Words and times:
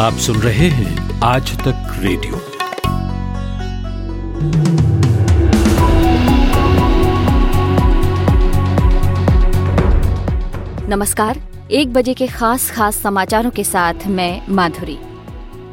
आप 0.00 0.12
सुन 0.14 0.36
रहे 0.36 0.68
हैं 0.68 1.20
आज 1.22 1.50
तक 1.58 1.88
रेडियो। 1.98 2.36
नमस्कार, 10.88 11.40
एक 11.70 11.92
बजे 11.92 12.14
के 12.14 12.26
खास 12.26 12.70
खास 12.70 12.96
समाचारों 12.96 13.50
के 13.50 13.64
साथ 13.64 14.06
मैं 14.08 14.42
माधुरी। 14.48 14.98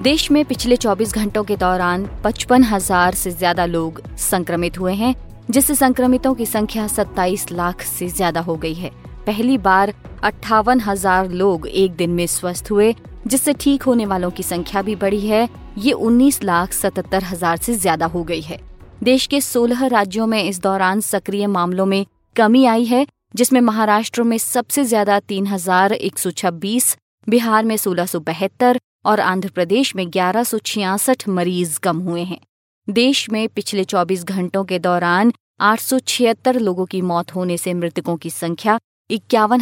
देश 0.02 0.30
में 0.32 0.44
पिछले 0.46 0.76
24 0.78 1.14
घंटों 1.14 1.44
के 1.44 1.58
दौरान 1.58 2.10
पचपन 2.24 2.64
हज़ार 2.64 3.14
से 3.14 3.32
ज़्यादा 3.32 3.66
लोग 3.66 4.02
संक्रमित 4.20 4.80
हुए 4.80 4.94
हैं, 4.94 5.16
जिससे 5.52 5.76
संक्रमितों 5.76 6.34
की 6.34 6.46
संख्या 6.46 6.88
27 6.90 7.52
लाख 7.52 7.82
से 7.82 8.08
ज़्यादा 8.10 8.42
हो 8.42 8.56
गई 8.56 8.74
है। 8.74 8.92
पहली 9.26 9.58
बार 9.58 9.94
अट्ठावन 10.24 10.80
हज़ार 10.82 11.30
लोग 11.32 11.68
एक 11.68 11.96
दिन 11.96 12.10
में 12.10 12.28
स्वस्थ 12.28 12.72
हुए 12.72 12.96
जिससे 13.28 13.54
ठीक 13.54 13.84
होने 13.84 14.06
वालों 14.06 14.32
की 14.32 14.44
संख्या 14.44 14.82
भी 14.82 14.96
बढ़ी 14.96 15.20
है। 15.20 15.48
ये 15.78 15.92
उन्नीस 15.92 16.44
लाख 16.44 16.74
सतहत्तर 16.74 17.24
हज़ार 17.24 17.58
से 17.58 17.74
ज़्यादा 17.76 18.06
हो 18.06 18.24
गई 18.24 18.42
है। 18.42 18.60
देश 19.04 19.28
के 19.28 19.42
16 19.42 19.88
राज्यों 19.88 20.28
में 20.28 20.44
इस 20.44 20.60
दौरान 20.62 21.02
सक्रिय 21.02 21.48
मामलों 21.48 21.86
में 21.86 22.06
कमी 22.36 22.66
आई 22.66 22.86
है, 22.86 23.06
जिसमें 23.36 23.62
महाराष्ट्र 23.62 24.24
में 24.24 24.38
सबसे 24.38 24.84
ज़्यादा 24.84 25.20
तीन 25.20 25.48
हज़ार 25.48 25.94
एक 25.94 26.20
सौ 26.20 26.32
छब्बीस, 26.32 26.98
बिहार 27.28 27.66
में 27.66 27.78
सोलह 27.78 28.06
सौ 28.06 28.20
बहत्तर 28.20 28.80
और 29.06 29.20
आंध्र 29.20 29.50
प्रदेश 29.50 29.96
में 29.96 30.06
ग्यारह 30.14 30.44
सौ 30.44 30.58
छियासठ 30.58 31.28
मरीज़ 31.30 31.80
कम 31.80 31.98
हुए 32.00 32.24
हैं। 32.24 32.40
देश 32.88 33.30
में 33.30 33.48
पिछले 33.50 33.84
24 33.84 34.24
घंटों 34.24 34.64
के 34.66 34.80
दौरान 34.80 35.34
आठ 35.62 35.80
सौ 35.80 36.00
छिहत्तर 36.00 36.60
लोगों 36.60 36.86
की 36.86 37.02
मौत 37.04 37.36
होने 37.36 37.58
से 37.58 37.74
मृतकों 37.74 38.16
की 38.18 38.30
संख्या 38.30 38.80
इक्यावन 39.10 39.62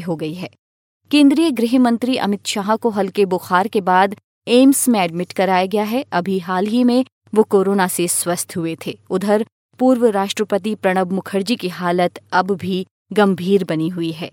हो 0.00 0.16
गई 0.16 0.34
है। 0.34 0.48
केंद्रीय 1.10 1.50
गृह 1.50 1.78
मंत्री 1.78 2.16
अमित 2.16 2.46
शाह 2.46 2.74
को 2.76 2.90
हल्के 2.90 3.24
बुखार 3.24 3.68
के 3.68 3.80
बाद 3.80 4.14
एम्स 4.46 4.88
में 4.88 4.98
एडमिट 5.00 5.32
कराया 5.32 5.66
गया 5.66 5.82
है। 5.84 6.04
अभी 6.12 6.38
हाल 6.38 6.66
ही 6.66 6.82
में 6.84 7.04
वो 7.32 7.42
कोरोना 7.44 7.86
से 7.88 8.06
स्वस्थ 8.08 8.56
हुए 8.56 8.76
थे। 8.86 8.96
उधर 9.10 9.44
पूर्व 9.80 10.06
राष्ट्रपति 10.08 10.74
प्रणब 10.74 11.12
मुखर्जी 11.12 11.56
की 11.56 11.68
हालत 11.68 12.18
अब 12.32 12.50
भी 12.52 12.84
गंभीर 13.12 13.64
बनी 13.64 13.88
हुई 13.88 14.10
है। 14.12 14.30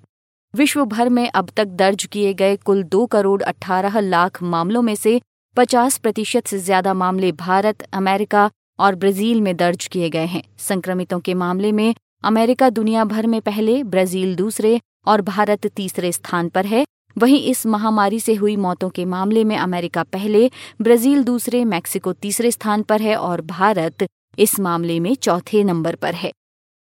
विश्व 0.53 0.83
भर 0.85 1.09
में 1.09 1.29
अब 1.29 1.49
तक 1.49 1.67
दर्ज 1.75 2.05
किए 2.05 2.33
गए 2.33 2.55
कुल 2.57 2.83
दो 2.85 3.05
करोड़ 3.07 3.41
अठारह 3.43 3.99
लाख 3.99 4.41
मामलों 4.45 4.81
में 4.81 4.95
से 4.95 5.19
पचास 5.57 5.97
प्रतिशत 5.97 6.47
से 6.47 6.59
ज़्यादा 6.59 6.93
मामले 6.95 7.31
भारत, 7.31 7.81
अमेरिका 7.83 8.49
और 8.79 8.95
ब्राज़ील 8.95 9.41
में 9.41 9.55
दर्ज 9.57 9.87
किए 9.87 10.09
गए 10.09 10.25
हैं। 10.25 10.43
संक्रमितों 10.59 11.19
के 11.19 11.33
मामले 11.35 11.71
में 11.71 11.93
अमेरिका 12.23 12.69
दुनिया 12.69 13.03
भर 13.05 13.25
में 13.27 13.41
पहले, 13.41 13.83
ब्राज़ील 13.83 14.35
दूसरे 14.35 14.79
और 15.07 15.21
भारत 15.21 15.65
तीसरे 15.67 16.11
स्थान 16.11 16.49
पर 16.49 16.65
है। 16.65 16.85
वहीं 17.17 17.39
इस 17.41 17.65
महामारी 17.65 18.19
से 18.19 18.33
हुई 18.33 18.55
मौतों 18.55 18.89
के 18.89 19.05
मामले 19.05 19.43
में 19.43 19.55
अमेरिका 19.57 20.03
पहले, 20.03 20.49
ब्राज़ील 20.81 21.23
दूसरे, 21.23 21.63
मैक्सिको 21.65 22.13
तीसरे 22.13 22.51
स्थान 22.51 22.83
पर 22.83 23.01
है 23.01 23.15
और 23.15 23.41
भारत 23.41 24.07
इस 24.39 24.59
मामले 24.59 24.99
में 24.99 25.13
चौथे 25.15 25.63
नंबर 25.63 25.95
पर 25.95 26.13
है। 26.13 26.31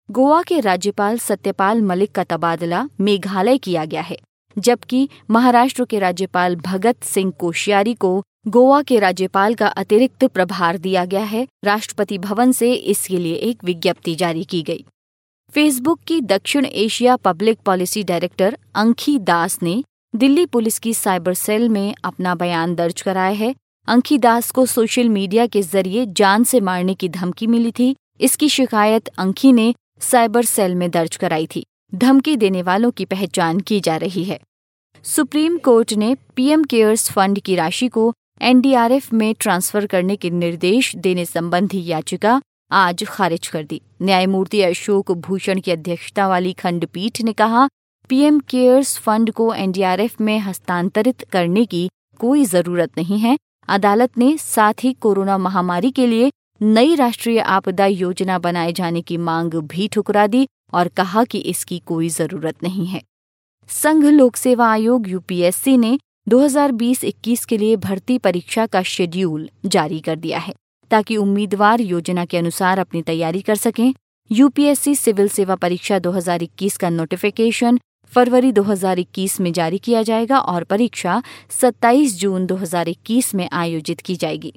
गोवा 0.08 0.42
के 0.42 0.60
राज्यपाल 0.60 1.19
सत्यपाल 1.19 1.83
मलिक 1.83 2.12
का 2.12 2.25
तबादला 2.25 2.88
मेघालय 3.00 3.58
किया 3.58 3.84
गया 3.84 4.03
है, 4.03 4.19
जबकि 4.56 5.08
महाराष्ट्र 5.30 5.84
के 5.84 5.98
राज्यपाल 5.98 6.56
भगत 6.56 7.05
सिंह 7.05 7.33
कोश्यारी 7.38 7.94
को 7.94 8.20
गोवा 8.48 8.83
के 8.83 8.98
राज्यपाल 8.98 9.55
का 9.55 9.66
अतिरिक्त 9.66 10.25
प्रभार 10.25 10.78
दिया 10.78 11.05
गया 11.05 11.25
है। 11.25 11.47
राष्ट्रपति 11.64 12.19
भवन 12.20 12.53
से 12.53 12.72
इसके 12.75 13.19
लिए 13.19 13.34
एक 13.34 13.64
विज्ञप्ति 13.64 14.14
जारी 14.14 14.44
की 14.44 14.62
गई। 14.62 14.84
फेसबुक 15.55 15.98
की 16.06 16.20
दक्षिण 16.20 16.64
Asia 16.64 17.14
public 17.17 17.58
policy 17.58 18.03
director 18.03 18.56
Ankhi 18.75 19.19
Das 19.20 19.59
ने 19.62 19.83
दिल्ली 20.14 20.44
पुलिस 20.47 20.78
की 20.78 20.92
साइबर 20.94 21.34
सेल 21.34 21.69
में 21.69 21.94
अपना 22.05 22.34
बयान 22.34 22.75
दर्ज 22.75 23.03
कराया 23.03 23.34
है। 23.36 23.55
अंखी 23.89 24.17
दास 24.19 24.50
को 24.50 24.64
सोशल 24.67 25.09
मीडिया 25.09 25.47
के 25.47 25.62
ज़रिए 25.62 26.05
जान 26.11 26.44
से 26.44 26.61
मारने 26.61 26.94
की 26.94 27.09
धमकी 27.09 27.47
मिली 27.47 27.72
थी। 27.72 27.94
इसकी 28.21 28.49
शिकायत 28.49 29.09
अंखी 29.09 29.53
ने 29.53 29.75
साइबर 30.00 30.44
सेल 30.44 30.75
में 30.75 30.91
दर्ज 30.91 31.16
कराई 31.16 31.47
थी। 31.47 31.65
धमकी 31.94 32.37
देने 32.37 32.62
वालों 32.62 32.91
की 32.91 33.04
पहचान 33.04 33.60
की 33.60 33.81
जा 33.81 33.97
रही 33.97 34.25
है। 34.25 34.41
सुप्रीम 35.04 35.59
कोर्ट 35.59 35.93
ने 35.94 36.15
पीएम 36.37 36.65
केयर्स 36.65 37.10
फंड 37.10 37.41
की 37.41 37.56
राशि 37.56 37.88
को 37.88 38.12
एनडीआरएफ 38.43 39.12
में 39.12 39.34
ट्रांसफ़र 39.41 39.87
करने 39.87 40.16
के 40.16 40.31
निर्देश 40.31 40.94
देने 40.97 41.25
संबंधी 41.25 41.84
याचिका 41.87 42.41
आज 42.72 43.05
खारिज 43.05 43.49
कर 43.49 43.65
दी। 43.65 43.81
न्यायमूर्ति 44.03 44.60
अशोक 44.62 45.10
भूषण 45.12 45.60
की 45.60 45.71
अध्यक्षता 45.71 46.28
वाली 46.28 46.53
खंडपीठ 46.53 47.21
ने 47.22 47.33
कहा, 47.33 47.66
पीएम 48.10 48.38
केयर्स 48.41 48.97
फंड 48.99 49.31
को 49.31 49.53
एनडीआरएफ 49.55 50.21
में 50.21 50.38
हस्तांतरित 50.38 51.25
करने 51.33 51.65
की 51.65 51.88
कोई 52.21 52.44
ज़रूरत 52.44 52.99
नहीं 52.99 53.19
है। 53.19 53.37
अदालत 53.69 54.19
ने 54.19 54.37
साथ 54.38 54.84
ही 54.84 54.93
कोरोना 54.93 55.37
महामारी 55.38 55.91
के 55.91 56.06
लिए 56.06 56.31
नई 56.60 56.94
राष्ट्रीय 56.94 57.38
आपदा 57.41 57.87
योजना 57.87 58.38
बनाए 58.38 58.72
जाने 58.72 59.00
की 59.00 59.16
मांग 59.19 59.54
भी 59.54 59.89
ठुकरा 59.89 60.27
दी 60.27 60.47
और 60.75 60.89
कहा 60.89 61.25
कि 61.25 61.39
इसकी 61.39 61.78
कोई 61.78 62.09
ज़रूरत 62.09 62.62
नहीं 62.62 62.87
है। 62.87 63.03
संघ 63.71 64.04
लोक 64.04 64.37
सेवा 64.37 64.71
आयोग 64.71 65.09
यूपीएससी 65.09 65.77
ने 65.77 65.99
2020-21 66.28 67.44
के 67.44 67.59
लिए 67.59 67.77
भर्ती 67.77 68.19
परीक्षा 68.19 68.66
का 68.66 68.83
शेड्यूल 68.83 69.49
जारी 69.66 70.00
कर 70.00 70.16
दिया 70.16 70.39
है। 70.39 70.54
ताकि 70.92 71.16
उम्मीदवार 71.16 71.80
योजना 71.80 72.25
के 72.25 72.38
अनुसार 72.38 72.78
अपनी 72.78 73.03
तैयारी 73.03 73.41
कर 73.41 73.56
सकें। 73.56 73.92
यूपीएससी 74.30 74.94
सिविल 74.94 75.28
सेवा 75.28 75.54
परीक्षा 75.54 75.98
2021 75.98 76.76
का 76.76 76.91
नोटिफिकेशन 76.91 77.78
फरवरी 78.12 78.53
2021 78.53 79.41
में 79.41 79.53
जारी 79.53 79.78
किया 79.78 80.03
जाएगा 80.03 80.38
और 80.38 80.64
परीक्षा 80.64 81.22
27 81.50 82.19
जून 82.20 82.47
2021 82.47 83.34
में 83.34 83.48
आयोजित 83.53 84.00
की 84.00 84.16
जाएगी। 84.16 84.53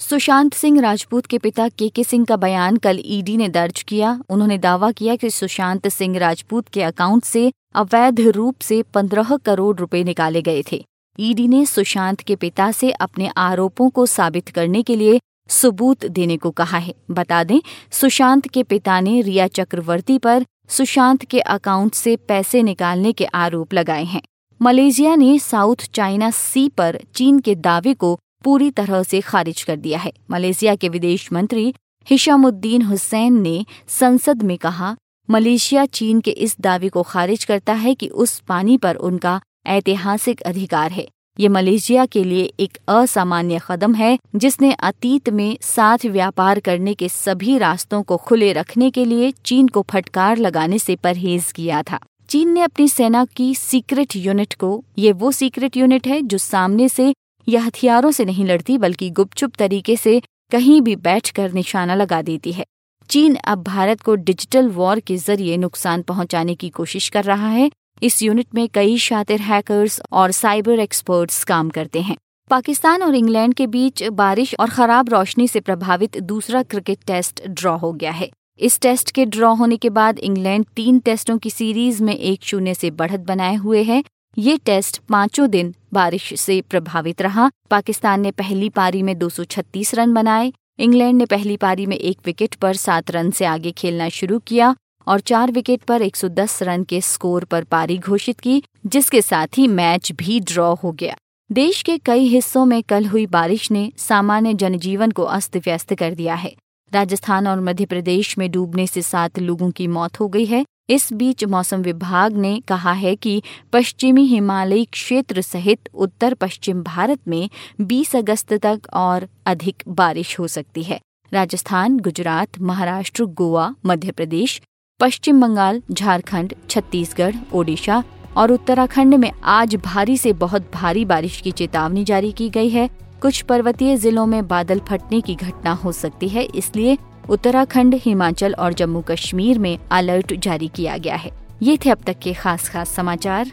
सुशांत 0.00 0.54
सिंह 0.54 0.80
राजपूत 0.80 1.26
के 1.26 1.38
पिता 1.38 1.68
के 1.68 1.88
के 1.88 2.04
सिंह 2.04 2.24
का 2.24 2.36
बयान 2.36 2.76
कल 2.76 3.00
ईडी 3.04 3.36
ने 3.36 3.48
दर्ज 3.48 3.82
किया। 3.82 4.18
उन्होंने 4.30 4.58
दावा 4.58 4.90
किया 4.92 5.16
कि 5.16 5.30
सुशांत 5.30 5.88
सिंह 5.88 6.18
राजपूत 6.18 6.68
के 6.68 6.82
अकाउंट 6.82 7.24
से 7.24 7.50
अवैध 7.74 8.20
रूप 8.20 8.60
से 8.60 8.82
पंद्रह 8.94 9.36
करोड़ 9.36 9.76
रुपए 9.76 10.02
निकाले 10.04 10.42
गए 10.42 10.62
थे। 10.72 10.84
ईडी 11.18 11.46
ने 11.48 11.64
सुशांत 11.66 12.20
के 12.20 12.36
पिता 12.36 12.70
से 12.72 12.90
अपने 12.90 13.30
आरोपों 13.36 13.88
को 13.90 14.06
साबित 14.06 14.48
करने 14.48 14.82
के 14.82 14.96
लिए 14.96 15.20
सबूत 15.48 16.04
देने 16.04 16.36
को 16.36 16.50
कहा 16.50 16.78
है। 16.78 16.94
बता 17.10 17.44
दें, 17.44 17.60
सुशांत 17.90 18.48
के 18.48 18.62
पिता 18.62 19.00
ने 19.00 19.20
रिया 19.20 19.46
चक्रवर्ती 19.48 20.18
पर 20.18 20.44
सुशांत 20.68 21.24
के 21.24 21.40
अकाउंट 21.40 21.94
से 21.94 22.16
पैसे 22.16 22.62
निकालने 22.62 23.12
के 23.12 23.24
आरोप 23.24 23.74
लगाए 23.74 24.04
हैं। 24.04 24.22
मलेशिया 24.62 25.14
ने 25.16 25.38
साउथ 25.38 25.76
चाइना 25.76 26.30
सी 26.30 26.68
पर 26.68 26.98
चीन 27.14 27.40
के 27.40 27.54
दावे 27.54 27.94
को 27.94 28.18
पूरी 28.44 28.70
तरह 28.70 29.02
से 29.02 29.20
खारिज 29.20 29.62
कर 29.62 29.76
दिया 29.76 29.98
है। 29.98 30.12
मलेशिया 30.30 30.74
के 30.74 30.88
विदेश 30.88 31.32
मंत्री 31.32 31.74
हिशामुद्दीन 32.10 32.82
हुसैन 32.82 33.40
ने 33.40 33.66
संसद 33.88 34.42
में 34.42 34.58
कहा, 34.58 34.96
मलेशिया 35.30 35.86
चीन 35.86 36.20
के 36.20 36.30
इस 36.30 36.56
दावे 36.60 36.88
को 36.88 37.02
खारिज 37.02 37.44
करता 37.44 37.72
है 37.72 37.94
कि 37.94 38.08
उस 38.08 38.38
पानी 38.40 38.76
पर 38.78 38.94
उनका 38.94 39.40
ऐतिहासिक 39.66 40.40
अधिकार 40.40 40.92
है। 40.92 41.08
ये 41.40 41.48
मलेशिया 41.48 42.04
के 42.06 42.22
लिए 42.24 42.42
एक 42.60 42.78
असामान्य 42.88 43.60
कदम 43.68 43.94
है, 43.94 44.18
जिसने 44.36 44.72
अतीत 44.72 45.28
में 45.30 45.56
साथ 45.60 46.06
व्यापार 46.06 46.60
करने 46.60 46.94
के 46.94 47.08
सभी 47.08 47.58
रास्तों 47.58 48.02
को 48.02 48.16
खुले 48.16 48.52
रखने 48.52 48.90
के 48.90 49.04
लिए 49.04 49.30
चीन 49.44 49.68
को 49.68 49.82
फटकार 49.82 50.36
लगाने 50.36 50.78
से 50.78 50.96
परहेज 50.96 51.52
किया 51.52 51.82
था। 51.82 51.98
चीन 52.28 52.48
ने 52.48 52.60
अपनी 52.60 52.88
सेना 52.88 53.24
की 53.24 53.54
सीक्रेट 53.54 54.16
यूनिट 54.16 54.54
को, 54.54 54.84
ये 54.98 55.12
वो 55.12 55.32
सीक्रेट 55.32 55.76
यूनिट 55.76 56.06
है 56.06 56.22
जो 56.22 56.38
सामने 56.38 56.88
से 56.88 57.12
या 57.48 57.60
हथियारों 57.60 58.10
से 58.10 58.24
नहीं 58.24 58.44
लड़ती, 58.44 58.78
बल्कि 58.78 59.10
गुपचुप 59.10 59.52
तरीके 59.54 59.96
से 59.96 60.20
कहीं 60.50 60.80
भी 60.80 60.96
बैठकर 60.96 61.52
निशाना 61.52 61.94
लगा 61.94 62.22
देती 62.22 62.52
है। 62.52 62.64
चीन 63.10 63.34
अब 63.34 63.62
भारत 63.62 64.00
को 64.00 64.14
डिजिटल 64.14 64.68
वॉर 64.68 65.00
के 65.00 65.16
ज़रिए 65.16 65.56
नुकसान 65.56 66.02
पहुँचाने 66.02 66.54
की 66.54 66.68
कोशिश 66.68 67.08
कर 67.08 67.24
रहा 67.24 67.48
है 67.48 67.70
इस 68.02 68.22
यूनिट 68.22 68.46
में 68.54 68.68
कई 68.68 68.98
शातिर 68.98 69.40
हैकर्स 69.40 70.00
और 70.12 70.30
साइबर 70.30 70.78
एक्सपर्ट्स 70.78 71.44
काम 71.44 71.68
करते 71.68 72.00
हैं। 72.00 72.16
पाकिस्तान 72.50 73.02
और 73.02 73.14
इंग्लैंड 73.14 73.54
के 73.54 73.66
बीच 73.66 74.02
बारिश 74.02 74.54
और 74.60 74.70
खराब 74.70 75.08
रोशनी 75.08 75.48
से 75.48 75.60
प्रभावित 75.60 76.18
दूसरा 76.18 76.62
क्रिकेट 76.62 76.98
टेस्ट 77.06 77.46
ड्रॉ 77.46 77.76
हो 77.76 77.92
गया 77.92 78.10
है। 78.10 78.30
इस 78.58 78.80
टेस्ट 78.80 79.10
के 79.10 79.24
ड्रॉ 79.24 79.54
होने 79.54 79.76
के 79.76 79.90
बाद 79.90 80.18
इंग्लैंड 80.18 80.66
तीन 80.76 80.98
टेस्टों 80.98 81.38
की 81.38 81.50
सीरीज़ 81.50 82.02
में 82.02 82.16
एक 82.16 82.40
शून्य 82.42 82.74
से 82.74 82.90
बढ़त 82.90 83.20
बनाए 83.20 83.54
हुए 83.54 83.82
है। 83.82 84.04
ये 84.38 84.56
टेस्ट 84.56 84.98
पाँचों 84.98 85.50
दिन 85.50 85.74
बारिश 85.92 86.40
से 86.40 86.60
प्रभावित 86.60 87.22
रहा। 87.22 87.50
पाकिस्तान 87.70 88.20
ने 88.20 88.30
पहली 88.30 88.68
पारी 88.68 89.02
में 89.02 89.18
236 89.18 89.94
रन 89.94 90.14
बनाए। 90.14 90.52
इंग्लैंड 90.78 91.18
ने 91.18 91.26
पहली 91.26 91.56
पारी 91.56 91.86
में 91.86 91.96
एक 91.96 92.18
विकेट 92.24 92.54
पर 92.54 92.74
सात 92.74 93.10
रन 93.10 93.30
से 93.30 93.44
आगे 93.44 93.72
खेलना 93.72 94.08
शुरू 94.08 94.38
किया। 94.38 94.76
और 95.06 95.20
चार 95.20 95.52
विकेट 95.52 95.82
पर 95.82 96.02
110 96.02 96.62
रन 96.62 96.84
के 96.84 97.00
स्कोर 97.00 97.44
पर 97.44 97.64
पारी 97.64 97.98
घोषित 97.98 98.40
की, 98.40 98.62
जिसके 98.86 99.22
साथ 99.22 99.46
ही 99.58 99.66
मैच 99.68 100.12
भी 100.12 100.40
ड्रॉ 100.40 100.74
हो 100.74 100.92
गया। 100.92 101.16
देश 101.52 101.82
के 101.82 101.98
कई 101.98 102.26
हिस्सों 102.26 102.64
में 102.64 102.82
कल 102.82 103.06
हुई 103.06 103.26
बारिश 103.26 103.70
ने 103.70 103.92
सामान्य 103.96 104.54
जनजीवन 104.54 105.10
को 105.10 105.22
अस्त 105.22 105.56
व्यस्त 105.56 105.94
कर 105.94 106.14
दिया 106.14 106.34
है। 106.34 106.54
राजस्थान 106.92 107.46
और 107.46 107.60
मध्य 107.60 107.84
प्रदेश 107.84 108.38
में 108.38 108.50
डूबने 108.50 108.86
से 108.86 109.02
सात 109.02 109.38
लोगों 109.38 109.70
की 109.70 109.86
मौत 109.86 110.20
हो 110.20 110.28
गई 110.28 110.44
है। 110.44 110.64
इस 110.90 111.12
बीच 111.12 111.44
मौसम 111.44 111.82
विभाग 111.82 112.32
ने 112.32 112.62
कहा 112.68 112.92
है 112.92 113.16
कि 113.16 113.42
पश्चिमी 113.72 114.24
हिमालयी 114.24 114.84
क्षेत्र 114.84 115.42
सहित 115.42 115.88
उत्तर 115.94 116.34
पश्चिम 116.34 116.82
भारत 116.82 117.18
में 117.28 117.50
20 117.80 118.16
अगस्त 118.16 118.52
तक 118.52 118.80
और 118.92 119.28
अधिक 119.46 119.82
बारिश 119.88 120.38
हो 120.38 120.48
सकती 120.48 120.82
है। 120.82 121.00
राजस्थान, 121.32 121.98
गुजरात, 121.98 122.58
महाराष्ट्र, 122.60 123.24
गोवा 123.24 123.74
मध्य 123.86 124.10
प्रदेश 124.10 124.60
पश्चिम 125.04 125.40
बंगाल, 125.40 125.80
झारखंड, 125.92 126.52
छत्तीसगढ़, 126.70 127.34
ओडिशा 127.54 128.02
और 128.36 128.52
उत्तराखंड 128.52 129.14
में 129.14 129.30
आज 129.44 129.74
भारी 129.76 130.16
से 130.16 130.32
बहुत 130.32 130.70
भारी 130.74 131.04
बारिश 131.04 131.40
की 131.40 131.50
चेतावनी 131.50 132.04
जारी 132.04 132.30
की 132.32 132.48
गई 132.50 132.68
है। 132.68 132.88
कुछ 133.22 133.40
पर्वतीय 133.42 133.96
जिलों 133.96 134.24
में 134.26 134.46
बादल 134.48 134.80
फटने 134.88 135.20
की 135.20 135.34
घटना 135.34 135.72
हो 135.74 135.92
सकती 135.92 136.28
है, 136.28 136.42
इसलिए 136.44 136.96
उत्तराखंड, 137.28 137.94
हिमाचल 137.94 138.54
और 138.54 138.72
जम्मू 138.72 139.00
कश्मीर 139.00 139.58
में 139.58 139.78
अलर्ट 139.90 140.32
जारी 140.38 140.68
किया 140.68 140.96
गया 140.96 141.16
है। 141.16 141.30
ये 141.62 141.76
थे 141.84 141.90
अब 141.90 142.02
तक 142.06 142.18
के 142.18 142.32
खास 142.34 142.68
खास 142.68 142.94
समाचार। 142.96 143.50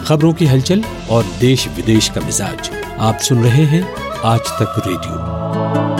खबरों 0.00 0.32
की 0.32 0.46
हलचल 0.46 0.82
और 1.10 1.24
देश 1.40 1.68
विदेश 1.68 2.08
का 2.08 2.20
मिजाज, 2.20 2.70
आप 2.98 3.18
सुन 3.18 3.44
रहे 3.44 3.64
हैं 3.66 3.84
आज 4.24 4.50
तक 4.60 4.82
रेडियो। 4.86 5.95